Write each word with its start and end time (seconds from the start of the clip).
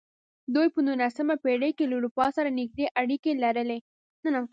دوی 0.55 0.67
په 0.73 0.79
نولسمه 0.87 1.35
پېړۍ 1.43 1.71
کې 1.77 1.85
له 1.89 1.95
اروپا 1.99 2.25
سره 2.37 2.49
نږدې 2.59 2.85
اړیکې 3.01 3.31
لرلې. 3.43 3.79